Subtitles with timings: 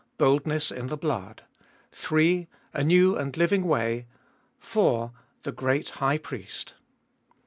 [0.17, 1.43] Boldness in the Blood.
[1.91, 2.47] 3.
[2.73, 4.07] A New and Living Way.
[4.57, 5.11] 4.
[5.43, 6.73] The Great High Priest.